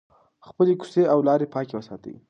[0.47, 2.15] خپلې کوڅې او لارې پاکې وساتئ.